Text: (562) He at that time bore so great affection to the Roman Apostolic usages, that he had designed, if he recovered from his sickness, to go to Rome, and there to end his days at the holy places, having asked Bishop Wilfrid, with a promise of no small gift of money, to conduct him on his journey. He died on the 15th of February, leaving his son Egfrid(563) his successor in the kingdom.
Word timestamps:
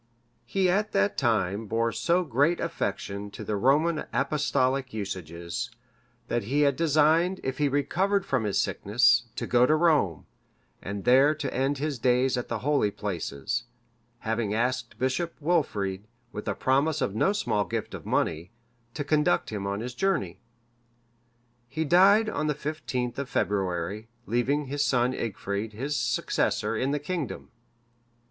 (562) 0.51 0.59
He 0.59 0.67
at 0.67 0.93
that 0.93 1.15
time 1.15 1.67
bore 1.67 1.91
so 1.91 2.23
great 2.23 2.59
affection 2.59 3.29
to 3.29 3.43
the 3.43 3.55
Roman 3.55 4.05
Apostolic 4.11 4.95
usages, 4.95 5.69
that 6.27 6.45
he 6.45 6.61
had 6.61 6.75
designed, 6.75 7.39
if 7.43 7.59
he 7.59 7.69
recovered 7.69 8.25
from 8.25 8.43
his 8.43 8.59
sickness, 8.59 9.27
to 9.35 9.45
go 9.45 9.67
to 9.67 9.75
Rome, 9.75 10.25
and 10.81 11.03
there 11.03 11.35
to 11.35 11.53
end 11.53 11.77
his 11.77 11.99
days 11.99 12.35
at 12.35 12.47
the 12.47 12.57
holy 12.65 12.89
places, 12.89 13.65
having 14.21 14.55
asked 14.55 14.97
Bishop 14.97 15.35
Wilfrid, 15.39 16.07
with 16.31 16.47
a 16.47 16.55
promise 16.55 16.99
of 17.01 17.13
no 17.13 17.31
small 17.31 17.63
gift 17.63 17.93
of 17.93 18.03
money, 18.03 18.49
to 18.95 19.03
conduct 19.03 19.51
him 19.51 19.67
on 19.67 19.81
his 19.81 19.93
journey. 19.93 20.39
He 21.69 21.85
died 21.85 22.27
on 22.27 22.47
the 22.47 22.55
15th 22.55 23.19
of 23.19 23.29
February, 23.29 24.07
leaving 24.25 24.65
his 24.65 24.83
son 24.83 25.13
Egfrid(563) 25.13 25.73
his 25.73 25.95
successor 25.95 26.75
in 26.75 26.89
the 26.89 26.97
kingdom. 26.97 27.51